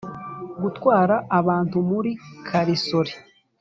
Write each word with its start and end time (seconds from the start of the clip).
gutwara 0.61 1.15
abantu 1.39 1.77
muri 1.89 2.11
karisoli 2.47 3.13